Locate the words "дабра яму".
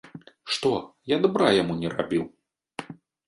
1.27-1.73